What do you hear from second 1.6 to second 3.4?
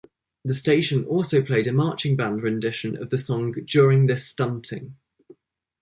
a marching band rendition of the